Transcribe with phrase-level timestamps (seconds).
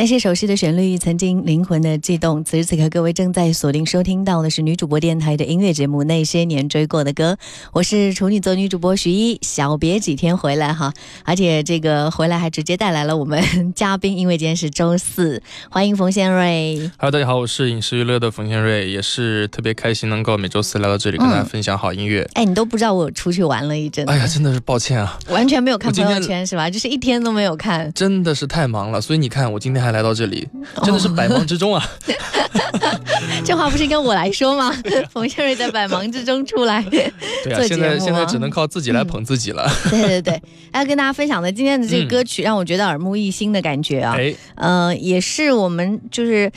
[0.00, 2.42] 那些熟悉的旋律，曾经灵魂的悸动。
[2.42, 7.34] 此时此刻，各位正在锁定收听到的是女主播电台的音乐节目《那些年追过的歌》，
[7.74, 9.38] 我是处女座女主播徐一。
[9.42, 10.90] 小别几天回来哈，
[11.26, 16.90] 而且这个回来还直接带来了我们嘉宾，因为今天是周四，欢迎冯先瑞。
[16.96, 22.26] Hello，大家好，我是影视娱乐的冯先瑞，也是特别开心能够每周四来到这里跟大家分享好音乐。
[22.32, 26.70] 哎，你都不知道我出去玩了一阵，哎呀，真的是抱歉啊，完全没有看朋友圈是吧？
[26.70, 27.92] 就是一天都没有看。
[27.92, 30.48] 真的是太忙了，所以你看我今天还来到这里，
[30.82, 31.86] 真的是百忙之中啊。
[33.44, 34.74] 这话不是应该我来说吗？
[35.12, 36.82] 冯先瑞在百忙之中出来。
[36.90, 37.04] 对
[37.52, 39.70] 啊，做现在现在只能靠自己来捧自己了。
[39.90, 40.42] 对对对，
[40.72, 44.14] 要跟大家分享的今天的这个歌曲，让我觉得耳目一新的感觉啊。
[44.16, 46.50] 哎，呃，也是我们就是。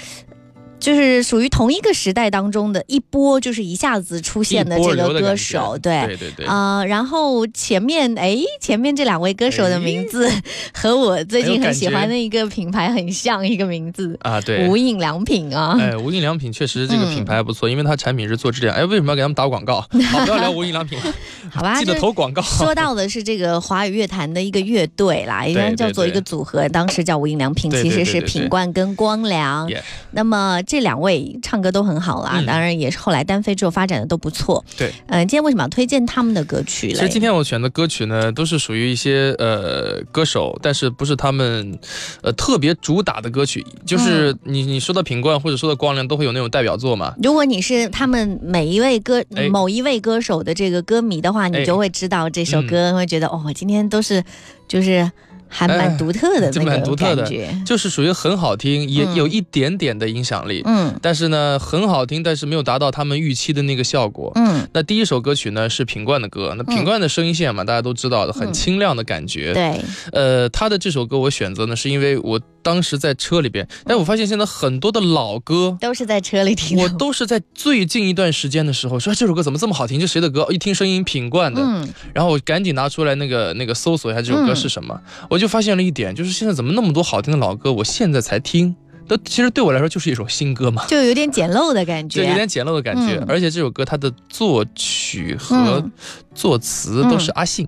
[0.83, 10.29] 就是属于同一个时代当中的一波，就是一下子出现的这个歌手，对，对对对，啊、然后前面哎，前面这两位歌手的名字
[10.71, 14.83] 和我最近很喜欢的一个品牌很像，一个名字啊对无。
[14.83, 15.77] 印良品啊。
[15.79, 18.75] 哎，无印良品确实这个品牌还不错，因为它产品是做质量。
[18.75, 19.79] 哎，为什么要给他们打广告？
[19.79, 19.87] 好，
[20.25, 20.99] 不要聊无印良品，
[21.49, 22.41] 好吧， 记得投广告。
[22.41, 29.71] 说到的是这个华语乐坛的一个乐队啦， 应该叫做一个组合，当时叫无印良品，其实是品冠跟光良。
[30.11, 34.65] 那么这两位唱歌都很好啦，嗯当然也是后来单飞之后发展的都不错。
[34.75, 36.93] 对，嗯、今天为什么要推荐他们的歌曲嘞？
[36.95, 41.77] 其实今天我选的歌曲呢，都是属于一些呃歌手，但是不是他们
[42.23, 43.63] 呃特别主打的歌曲。
[43.69, 47.13] 嗯就是你你说到品冠或者说到光良，都会有那种代表作嘛。
[47.21, 54.23] 如果你是他们每一位歌、哎某一位歌手的这个歌迷的话，你哎就会知道这首歌，会觉得哦，今天都是
[54.67, 55.11] 就是
[55.53, 57.55] 还蛮哎独特的就那个蛮独特的感觉。
[57.65, 64.31] 就是属于很好听，也嗯有一点点的影响力，嗯但是呢很好听，但是没有达到他们预期的那个效果。
[64.35, 69.53] 嗯，那第一首歌曲呢是品冠的歌，那品冠的声音线嘛，大家都知道的，很清亮的感觉。
[69.53, 69.79] 对，
[70.11, 75.77] 呃，他的这首歌我选择呢，是因为我当时在车里边，但我发现现在很多的老歌。
[75.79, 76.77] 都是在车里听。
[76.79, 79.99] 我都是在最近一段时间的时候说哎这首歌怎么这么好听？
[79.99, 80.47] 这谁的歌？
[80.49, 84.99] 一听声音品冠的，嗯，然后我赶紧拿出来那个那个搜索一下这首歌是什么，
[85.29, 88.75] 我就发现了一点，就是现在怎么那么多好听的老歌，我现在才听，
[89.07, 92.21] 都其实对我来说就是一首新歌嘛，就有点简陋的感觉。
[92.21, 93.17] 对有点简陋的感觉。
[93.17, 95.91] 嗯而且这首歌它的作曲和嗯
[96.33, 97.67] 作词都是阿信。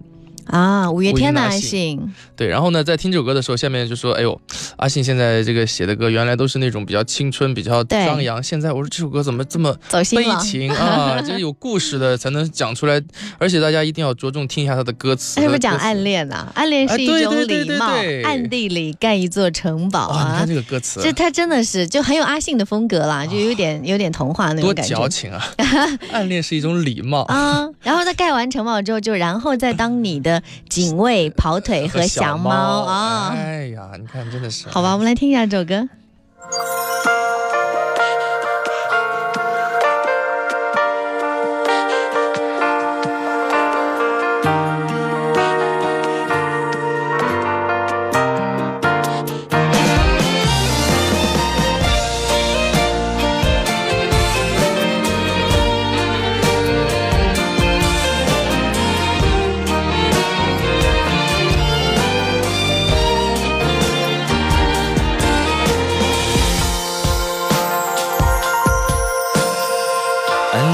[0.51, 4.39] 月天的阿五月天的阿信，对，然后呢，在听这首歌的时候，下面就说：“哎呦，
[4.78, 10.25] 阿信现在这个写的歌原来都是那种比较青春、比较张扬，现在我说这首歌怎么这么悲。
[10.41, 11.22] 情啊？
[11.22, 13.01] 就是 有故事的才能讲出来，
[13.38, 15.39] 而且大家一定要着重听一下他的歌词。
[15.41, 16.51] 是不是讲暗恋啊？
[16.55, 20.47] 暗恋是一种对对对礼貌，对暗地里盖一座城堡啊，你啊看。
[20.47, 25.41] 这个歌词，这他真的是就很有阿信的风格啦，就有点有点童话那多种感觉矫情啊！
[26.11, 27.22] 暗恋是一种礼貌。
[27.23, 27.67] 啊。
[27.81, 33.35] 然后他盖完城堡之后，就然后再当你的警卫、跑腿和小猫啊。
[33.35, 35.89] 哎呀，你看，真的是好吧，我们来听一下这首歌。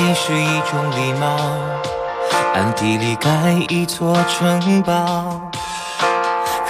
[0.01, 1.37] 暗恋是一种礼貌，
[2.55, 3.29] 暗地里盖
[3.69, 5.39] 一座城堡，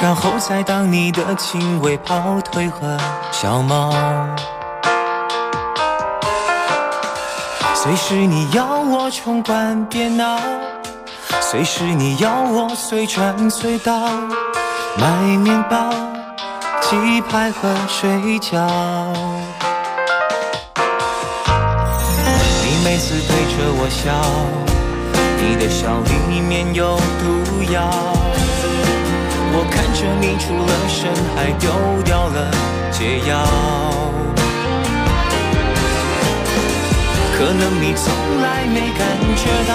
[0.02, 2.98] 然后再当你的亲卫、跑腿和
[3.32, 3.94] 小猫。
[7.74, 10.38] 随时你要我冲关别闹，
[11.40, 14.10] 随时你要我随传随到，
[14.98, 15.08] 买
[15.38, 15.90] 面包、
[16.82, 19.31] 鸡排和水饺。
[23.02, 24.14] 次对着我笑，
[25.42, 27.26] 你的笑里面有毒
[27.74, 27.90] 药。
[29.54, 31.66] 我看着你出了神，还丢
[32.06, 32.38] 掉了
[32.92, 33.34] 解药。
[37.34, 39.02] 可能你从来没感
[39.36, 39.74] 觉到，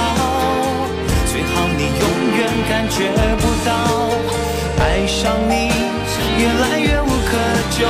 [1.27, 2.07] 最好你永
[2.39, 2.41] 远
[2.71, 3.11] 感觉
[3.43, 3.75] 不到，
[4.79, 5.75] 爱上你
[6.39, 7.33] 越来越无可
[7.77, 7.83] 救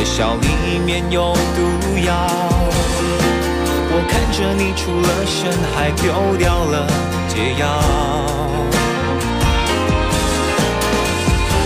[0.00, 2.14] 的笑里面有毒药。
[3.92, 6.86] 我看着你出了神，还丢掉了
[7.28, 7.68] 解药。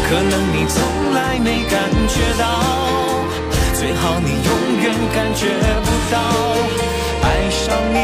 [0.08, 0.82] 可能你从
[1.14, 1.78] 来没感
[2.08, 2.44] 觉到，
[3.78, 4.50] 最好你永
[4.82, 5.46] 远感觉
[5.84, 6.18] 不到，
[7.22, 7.62] 爱上
[7.94, 7.96] 你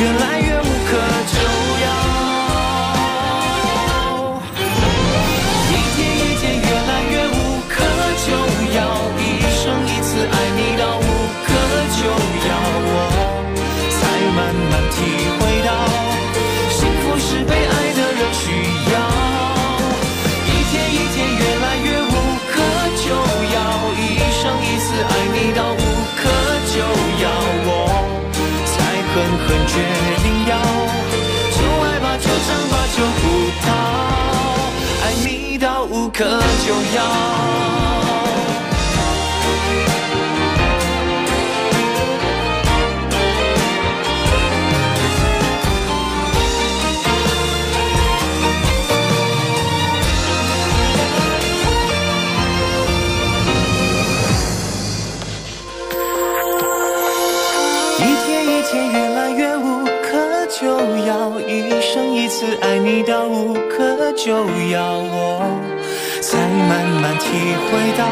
[0.24, 0.40] 来
[29.66, 29.74] 决
[30.22, 30.56] 定要，
[31.50, 33.22] 就爱吧，就唱吧，就不
[33.62, 33.66] 逃，
[35.02, 36.24] 爱你到无可
[36.66, 38.03] 救药。
[63.06, 64.32] 到无可救
[64.70, 65.44] 药，我
[66.22, 67.26] 才慢慢体
[67.66, 68.04] 会到，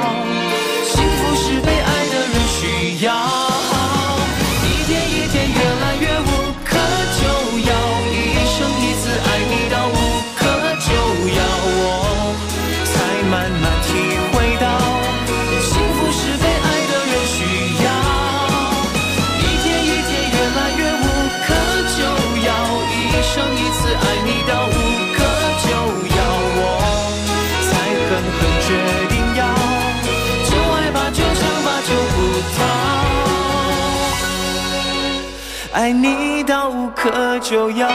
[37.02, 37.88] 无可救药。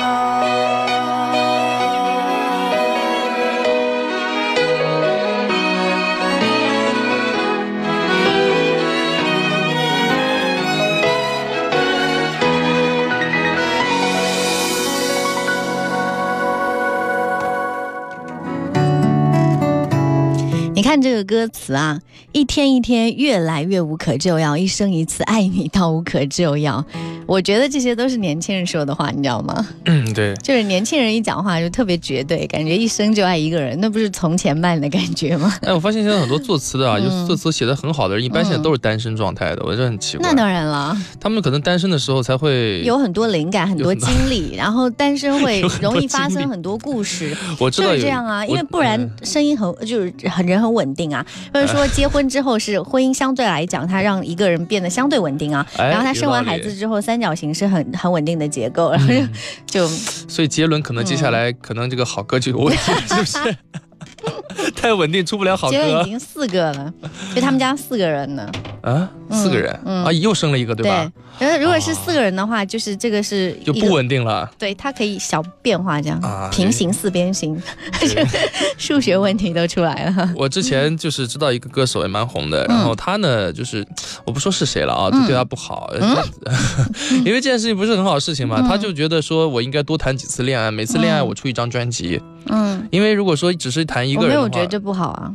[20.74, 22.02] 你看这个歌词啊，
[22.34, 26.84] 一天一天越来越无可救药，一生一次爱你到无可救药。
[27.28, 29.68] 我觉得这些都是年轻人说的话，你知道吗？
[29.86, 35.54] 嗯，对，就是年轻人一讲话就特别绝对，感觉一生就爱一个人，那不是从前慢的感觉吗？
[35.62, 37.04] 哎，我发现现在很多作词的啊，嗯。
[37.04, 40.30] 就是作词写的很好的人，一般现在都是单身状态的，我觉得很奇怪。
[40.30, 47.36] 那当然了，他们可能单身的时候才会有很多灵感，很多经历，然后单身会 容易发生很多故事。
[47.60, 49.12] 我知道就是这样啊，因为不然嗯。
[49.26, 59.24] 声音很就是很人很稳定啊，或者说结婚之后是婚姻相对来讲，它让一个人变得相对稳定啊，哎然后他生完孩子之后，三角形是很很稳定的结构，然后就
[59.66, 63.58] 就所以杰伦可能接下来可能这个好歌就有问题了，是不是？
[64.76, 66.94] 太稳定出不了好歌结论已经四个了，
[67.36, 68.50] 就他们家四个人呢。
[68.82, 69.78] 啊，四个人？
[69.86, 70.04] 嗯。
[70.06, 71.12] 啊，又生了一个对吧？
[71.40, 74.50] 然后如果是四个人的话，就是这个是就不稳定了。
[74.58, 77.62] 对，它可以小变化这样，啊平行四边形，
[78.78, 80.30] 数学问题都出来了。
[80.36, 82.68] 我之前就是知道一个歌手也蛮红的，嗯。
[82.70, 83.86] 然后他呢就是
[84.26, 86.18] 我不说是谁了啊，就对他不好，嗯？
[87.26, 95.34] 因为这件事情不是很好的事情嘛，他就觉得说我应该多谈几次恋爱，每次恋爱我出一张专辑，嗯，因为如果说只是谈一个人的话，没有觉得这不好啊。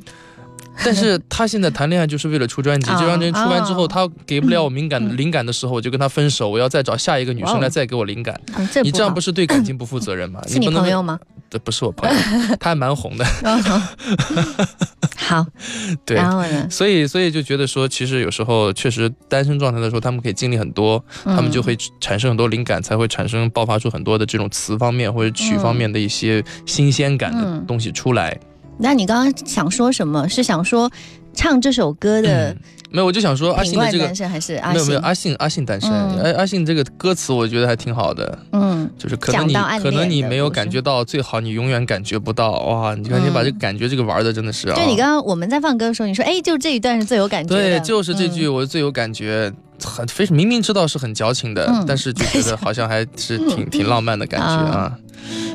[0.84, 8.40] 但是他现在谈恋爱就是为了出专辑， 啊这张专辑出完之后，啊他给不了我敏感嗯灵感的时候，我就跟他分手，我要再找下一个女生来再给我灵感，
[8.82, 10.40] 你这样不是是对感情不负责任吗？
[10.48, 11.18] 是你不能为朋友吗？
[11.52, 12.16] 这不是我朋友，
[12.58, 13.24] 他还蛮红的。
[15.14, 15.46] 好，
[16.06, 16.66] 对，然后呢？
[16.70, 28.34] 所以所以就觉得说，其实有时候确实单身状态的时候，他们可以经历很多，他们就会产生很多灵感，才会产生爆发出很多的这种词方面或者曲方面的一些新鲜感的嗯东西出来。
[28.78, 30.26] 那你刚刚想说什么？
[30.26, 30.90] 是想说
[31.34, 32.54] 唱这首歌的
[32.90, 35.00] 没有，我就想说阿信的这个单身还是阿没有没有？
[35.00, 42.94] 阿信阿信单身，嗯哎阿信这个歌词我觉得还挺好的，嗯，就是可能你可能你没有感觉到最好，你永远感觉不到哇！
[42.94, 47.62] 你看你把这个嗯感觉这个玩的真的是啊，就你刚刚我们在放歌的时候，你说哎，就这一段是最有感觉的。
[47.62, 49.50] 对，就是这句嗯我最有感觉，
[49.82, 54.98] 很非明明知道是很矫情的，嗯但是就觉得好像还是挺挺浪漫的感觉啊。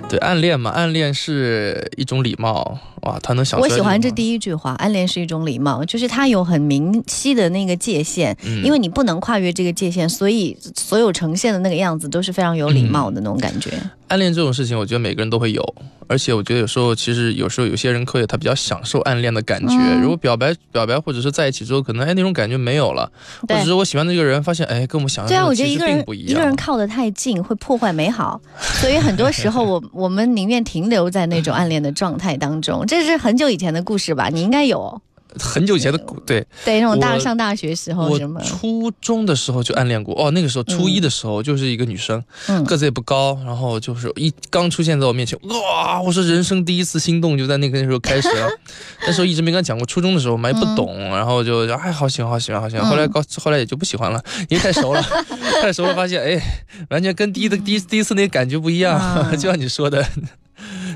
[0.09, 13.71] 对，暗恋嘛，暗恋是一种礼貌哇，他能想我喜欢这第一句话，暗恋是一种礼貌，就是它有很明晰的那个界限，嗯因为你不能跨越这个界限，所以所有呈现的那个样子都是非常有礼貌的那种感觉。
[14.07, 15.75] 暗恋这种事情，我觉得每个人都会有，
[16.07, 19.75] 而且我觉得有时候其实有时候有些人可以他比较享受暗恋的感觉。
[19.75, 23.11] 嗯如果表白表白或者是在一起之后，可能哎那种感觉没有了，
[23.41, 26.27] 或对者是我喜欢的这个人发现哎跟我们想象对啊，中的其实我觉得一个人。
[26.29, 28.39] 一个人靠得太近会破坏美好，
[28.79, 32.85] 所以很多时候我 我们宁愿停留在那种暗恋的状态当中。
[32.87, 34.29] 这是很久以前的故事吧？
[34.29, 35.01] 你应该有
[35.39, 46.01] 很久以前的故对对那种大上大学时候我什么，初中的时候就暗恋过哦，那个时候初一的时候就是一个女生，嗯个子也不高，然后就是一刚出现在我面前，哇！
[46.01, 48.49] 我说人生第一次心动就在那个那时候开始了。
[49.05, 52.83] 那时候一直没跟她讲过，初中的时候嘛也不懂，然后就哎好喜欢好喜欢好喜欢。
[52.83, 55.01] 嗯后来高后来也就不喜欢了，因为太熟了，
[55.61, 56.41] 太熟了发现哎，
[56.89, 60.03] 完全跟第一的第一第一次那个感觉不一样，嗯 就像你说的。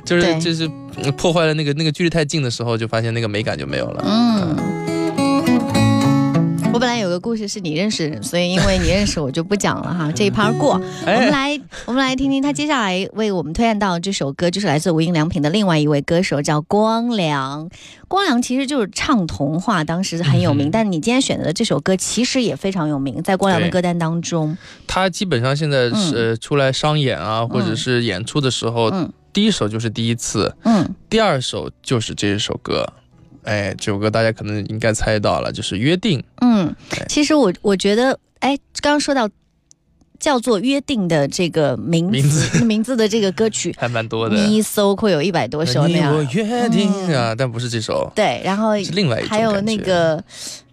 [0.05, 0.67] 就是就是
[1.03, 4.03] 嗯破坏了那个那个距离太近的时候，就发现那个美感就没有了。
[4.05, 4.55] 嗯。
[6.73, 10.81] 我本来有个故事是你认识的人，所以因为你认识我就不讲了哈，这一趴过。
[11.05, 17.69] 我们来，我们来听听他接下来为我们推荐到这首歌，就是来自无印良品的另外一位歌手，叫光良。
[18.07, 24.57] 光良其实就是唱童话，当时很有名，嗯但你今天选择的这首歌其实也非常有名，在光良的歌单当中。
[24.87, 32.85] 他基本上现在是、呃出来商演啊，或者嗯是演出的时候，嗯第一首就是第一次，嗯，第二首就是这首歌。
[33.43, 36.19] 哎，这首歌大家可能应该猜到了，就是《约定》。
[36.41, 36.75] 嗯，
[37.09, 39.27] 其实我我觉得，哎，刚刚说到
[40.19, 44.35] 叫做《约定》的这个名字名字名字的这个歌曲， 还蛮多的。
[44.35, 46.23] 你一搜会有一百多首那样你我。
[46.33, 50.23] 约定嗯啊，但不是这首，对，然后是另外还有那个，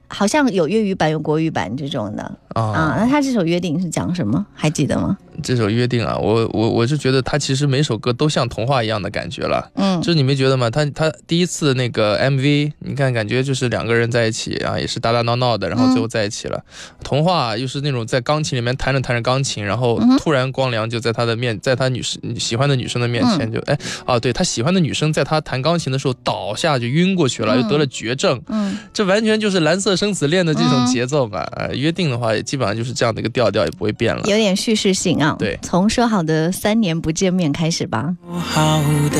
[0.08, 2.22] 好像有粤语版、有国语版这种的
[2.54, 2.62] 啊。
[2.62, 2.96] 啊。
[2.98, 4.44] 那他这首《约定》是讲什么？
[4.54, 5.16] 还记得吗？
[5.40, 9.70] 这首《约定》啊，我我我是觉得他其实每首歌都像童话一样的感觉了。
[9.74, 10.68] 嗯就是你没觉得吗？
[10.68, 16.64] 他他第一次那个 MV，你看感觉就是两个人在一起啊，也是打打闹闹的，然后最后在一起了。
[17.04, 28.40] 童话又是那种在钢琴里面弹着弹着钢琴，然后突然光良就在他的面，在他女生喜欢的女生的面前就、哎啊，对他喜欢的女生在他弹钢琴的时候倒下就晕过去了，嗯又得了绝症。
[28.48, 31.44] 嗯，这完全就是蓝色生死恋的这种嗯节奏吧。
[31.56, 34.22] 呃，约定的话也基本上就是这样的一个调调，也不会变了。
[34.26, 35.34] 有点叙事性啊。
[35.38, 38.14] 对从说好的三年不见面开始吧。
[38.24, 39.18] 说好的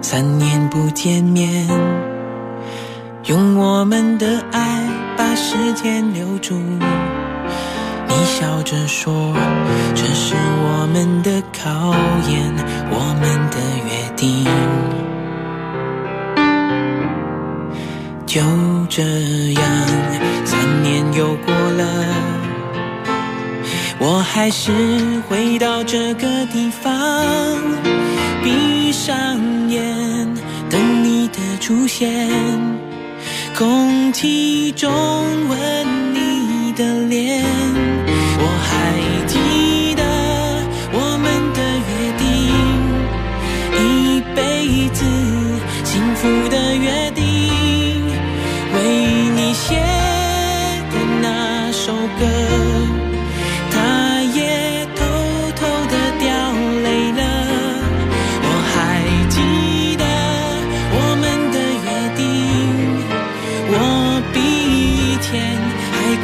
[0.00, 1.68] 三年不见面，
[3.26, 4.88] 用我们的爱
[5.18, 6.54] 把时间留住。
[8.08, 9.12] 你笑着说，
[9.94, 11.94] 这是我们的考
[12.28, 12.52] 验，
[12.90, 15.09] 我们的约定。
[18.30, 18.40] 就
[18.88, 19.02] 这
[19.54, 19.64] 样，
[20.44, 22.06] 三年又过了。
[23.98, 24.70] 我还是
[25.28, 27.60] 回到这个地方，
[28.44, 29.36] 闭上
[29.68, 29.82] 眼
[30.70, 32.30] 等你的出现，
[33.58, 34.88] 空气中
[35.48, 37.44] 吻你的脸，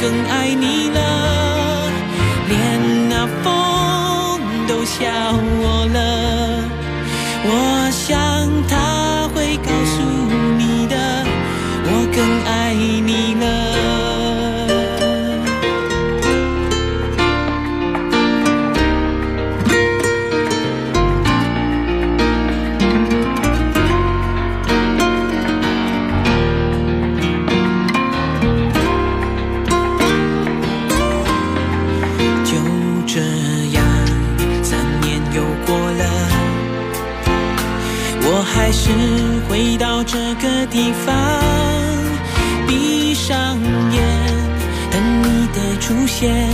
[0.07, 1.91] 更爱你了，
[2.49, 5.03] 连那风都笑
[5.59, 6.16] 我了。
[45.87, 46.51] 出现，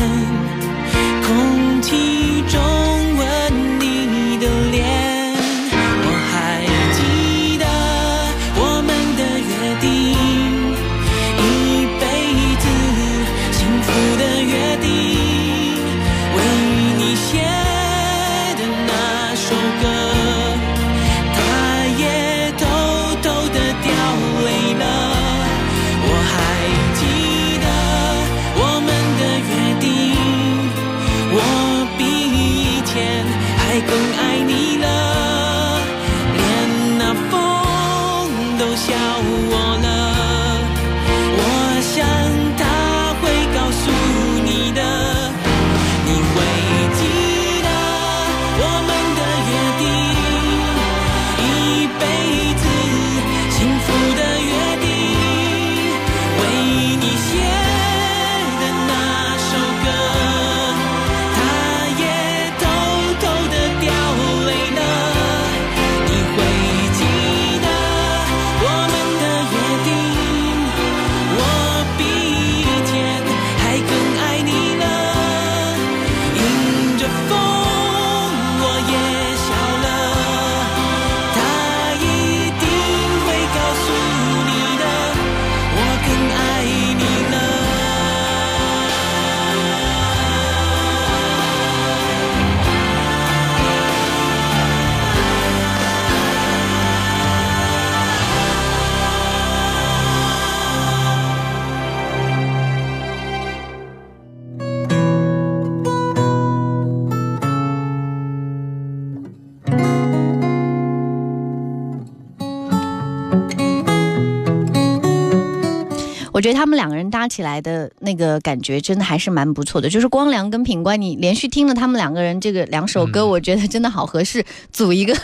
[116.43, 119.89] 觉得他们两个人搭起来的那个感觉真的还是蛮不错的。
[119.89, 125.17] 就是光良跟品冠，你连续听了他们两个人这个两首歌，嗯我觉得真的好合适，组一个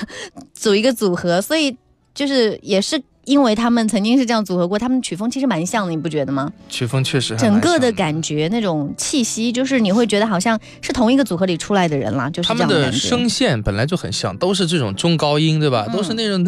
[0.54, 1.42] 组一个组合。
[1.42, 1.76] 所以
[2.14, 6.50] 就是也是因为他们曾经是这样组合过，他们曲风其实蛮像的，你不觉得吗？
[6.68, 12.90] 曲风确实整个的感觉那种气息，就是你会觉得好像是同一个组合里出来的人啦，就是他们的。
[12.90, 15.84] 声线本来就很像，都是这种中高音，对吧？
[15.88, 16.42] 嗯都是那种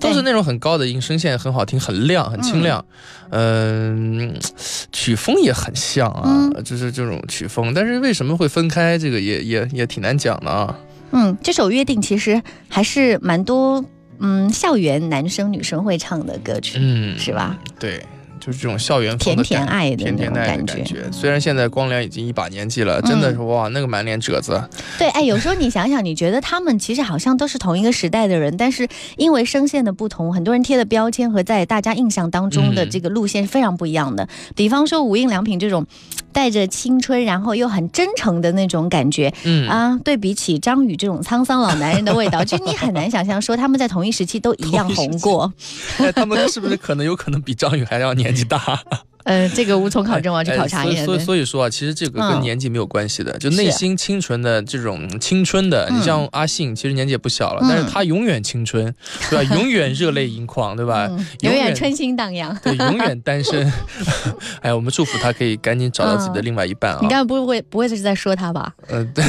[0.00, 2.84] 都是那种很高的音，声线很好听，很亮，很清亮。
[3.30, 4.34] 嗯，
[4.92, 7.72] 曲风也很像啊，嗯就是这种曲风。
[7.72, 10.76] 但是为什么会分开，这个也也也挺难讲的啊。
[11.12, 13.84] 嗯，这首《约定》其实还是蛮多
[14.24, 17.56] 嗯校园男生女生会唱的歌曲，嗯，是吧？
[17.78, 18.02] 对。
[18.40, 21.10] 就是这种校园风甜甜爱的那甜甜爱的种感觉。
[21.10, 24.62] 虽然现在光良已经一把年纪了，真的是哇，那个满脸褶子。
[24.98, 34.28] 对，哎，有时候你想想，你觉得他们其实好像都是同一个时代的人，但是因为声线的不同，很多人贴的标签和在大家印象当中的嗯这个路线是非常不一样的。
[34.54, 35.86] 比方说无印良品这种
[36.34, 45.50] 带着青春，然后又很真诚的那种感觉，嗯啊，对比起张宇这种沧桑老男人的味道，就你很难想象说他们在同一时期都一样红过。
[45.98, 48.82] 哎，他们是不是可能有可能比张宇还要年纪大？
[49.24, 51.02] 呃，这个无从考证，我要去考察一下。
[51.02, 58.94] 哎所以所以说啊，其实这个跟嗯年纪没有关系的，就内心清纯的这种青春的，嗯你像阿信，其实年纪也不小了，嗯但是他永远青春，
[59.30, 59.44] 对吧？
[59.56, 61.08] 永远热泪盈眶，对吧？
[61.10, 62.56] 嗯，永远春心荡漾。
[62.62, 63.70] 对，永远单身。
[64.60, 67.08] 哎呀，我们祝福他可以赶紧找到自己的另外一半啊你！
[67.08, 68.72] 刚才不会不会是在说他吧？
[68.88, 69.24] 嗯， 对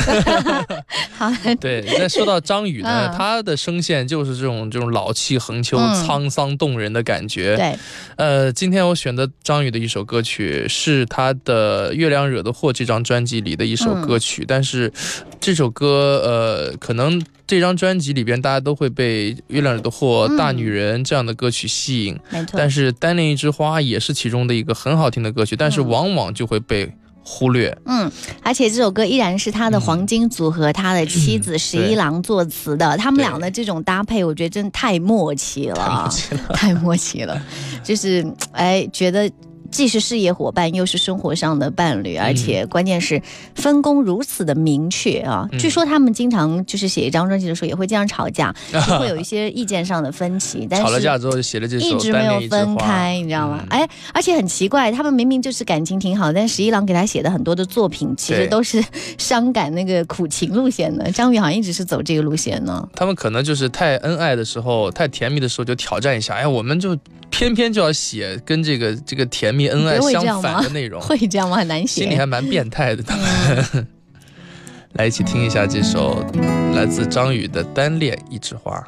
[1.18, 1.84] 好，对。
[2.00, 7.56] 那说到张宇呢，嗯他的声线就是这种这种老气横秋、嗯沧桑动人的感觉。
[7.56, 7.76] 对，
[8.18, 14.46] 呃，今天我选的张宇的一首歌曲是他的《月亮惹的祸》这张专辑里的一首歌曲，嗯。
[14.48, 14.92] 但是
[15.40, 22.56] 这首歌呃，可能这张专辑里边大家都会被《月亮惹的祸》嗯大女人》这样的歌曲吸引，没错。
[22.58, 25.88] 但是《单恋一枝花》也是其中的一个很好听的歌曲，但是嗯。
[25.88, 26.92] 往往就会被
[27.24, 27.76] 忽略。
[27.86, 36.10] 嗯，而且这首歌依然是他的黄金组合，他的妻子十一郎作词的，他们俩的这种搭配，我觉得真的太默契了，
[36.54, 37.40] 太默契了，
[37.84, 39.30] 就是哎，觉得。
[39.76, 43.22] 既是事业伙伴，又是生活上的伴侣，而且关键是
[43.56, 45.46] 分工如此的明确啊！
[45.52, 53.60] 嗯据说他们经常就是写一张专辑的时候也会经常吵架， 就会有一些意见上的分歧，但是吵了架之后就写了这首《一直没有分花》，开，你知道吗？
[53.64, 58.82] 嗯哎，而且很奇怪，他们明明就是感情挺好，但十一郎给他写的很多的作品，其实都是
[59.18, 61.12] 伤感那个苦情路线的。
[61.12, 62.88] 张宇好像一直是走这个路线呢。
[62.96, 66.98] 他们可能就是太恩爱的时候，太甜蜜的时候就挑战一下，哎，我们就
[67.38, 71.58] 偏偏就要写跟这个这个甜蜜恩爱相反的内容，会这样吗？
[71.58, 72.04] 很难写。
[72.04, 73.04] 心里还蛮变态的。
[73.04, 73.88] 他们。
[74.94, 76.26] 来一起听一下这首
[76.74, 78.80] 来自张宇的《单恋一枝花》。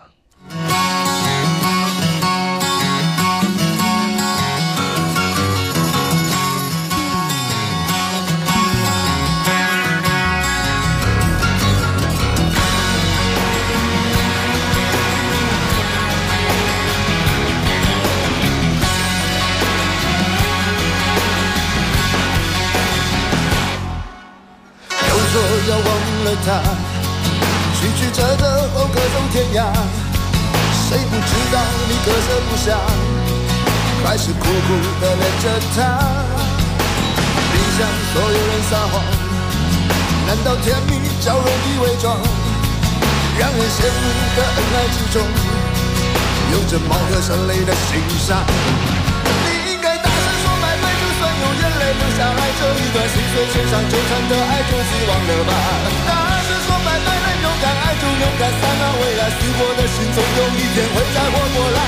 [26.28, 26.60] 了他，
[27.80, 28.44] 曲曲折折
[28.76, 29.64] 后各走天涯。
[30.90, 31.56] 谁不知道
[31.88, 32.76] 你割舍不下，
[34.04, 35.78] 还是苦苦的恋着他。
[37.50, 39.02] 别向所有人撒谎，
[40.28, 42.18] 难道甜蜜较容易伪装？
[43.40, 44.02] 让人羡慕
[44.36, 45.24] 的恩爱之中，
[46.52, 48.44] 有着貌合神离的心伤。
[52.18, 55.54] 相爱，这一段心碎身上纠缠的爱就此忘了吧。
[56.10, 61.80] 大声说拜拜，能勇敢爱就勇敢散了，未来死过的心总有一天会再活过来。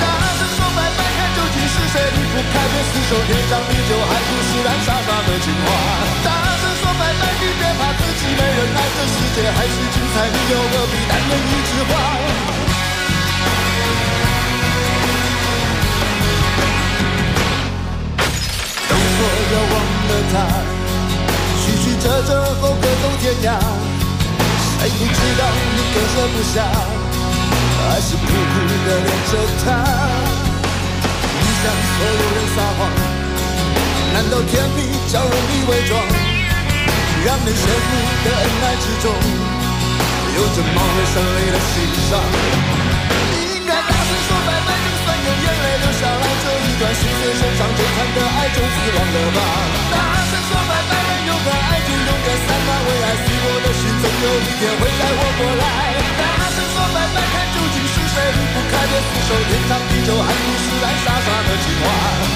[0.00, 0.08] 大
[0.40, 5.68] 声说拜拜，看究竟是谁离不开别厮守天长地久，还不是蓝傻傻的情话。
[6.24, 6.32] 大
[6.64, 11.92] 声说拜拜，你别怕自己没人爱，这世界还是精彩，你又何必单恋一枝花？
[23.44, 25.44] 谁不知道
[25.76, 28.54] 你割舍不下，还是苦苦
[28.86, 29.66] 的恋着他。
[31.28, 32.88] 你向所有人撒谎，
[34.14, 35.92] 难道甜蜜较容易伪装？
[37.24, 37.92] 让人羡慕
[38.24, 42.16] 的恩爱之中，有着貌合神离的欣赏。
[43.28, 49.40] 你应该大声说拜拜，就算有眼泪流下来，这一段心碎身上纠缠的爱就此忘了吧。
[49.92, 49.96] 大
[50.32, 50.92] 声说拜拜，
[51.28, 51.72] 勇敢爱
[54.64, 55.64] 也会带我过来。
[56.16, 61.86] 大声说拜拜，看究竟是谁离不开别死守天长地久，还不是蓝傻傻的情话。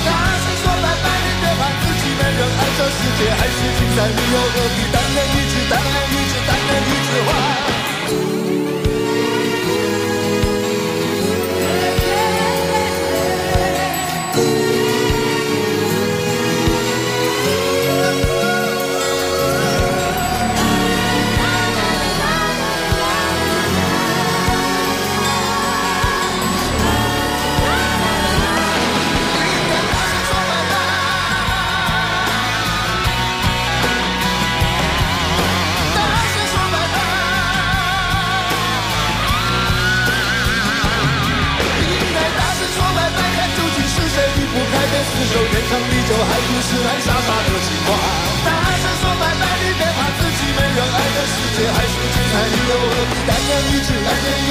[0.04, 0.12] 大
[0.44, 5.96] 声说拜拜，你别怕自己没人爱，这世界还是精彩，你又何必单恋一枝单恋一枝单恋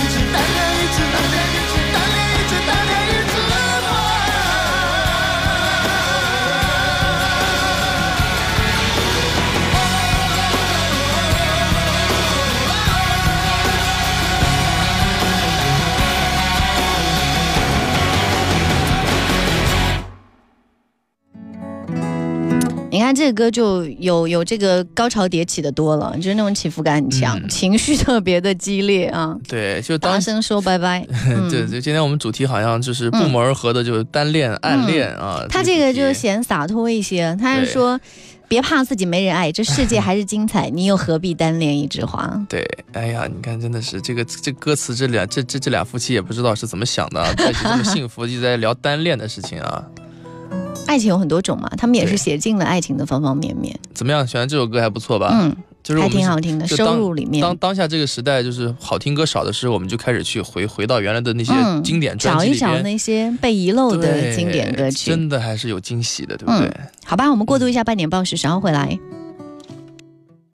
[0.10, 0.27] 枝，
[23.18, 29.36] 这个歌就有有这个高潮迭起的多了，就是那种起伏感很强，嗯情绪特别的激烈啊！
[29.48, 31.06] 对，就当大声说拜拜。
[31.28, 35.44] 嗯对对，今天我们主题好像就是不谋而合的，就是单恋、暗恋啊。
[35.50, 38.00] 他这个就显洒脱一些，他是说。
[38.50, 42.34] 别怕自己没人爱，这世界还是精彩，你又何必单恋一枝花？
[42.48, 49.84] 对，哎呀，你看，真的是这个这歌词，这俩这这这俩夫妻也不知道是怎么想的啊，在一起这么幸福，一直在聊单恋的事情啊。
[50.88, 53.78] 爱情有很多种嘛，他们也是写尽了爱情的方方面面。
[53.94, 54.26] 怎么样？
[54.26, 55.30] 选的这首歌还不错吧？
[55.32, 57.42] 嗯，还就是还挺好听的，收入里面。
[57.42, 65.10] 当当下这个时代，就是好听歌少的时候，我们就开始去回回到原来的那些嗯经典专找一找那些被遗漏的经典歌曲。
[65.10, 66.72] 真的还是有惊喜的，对不对？
[67.06, 68.98] 好吧，我们过渡一下半点报时，稍后回来。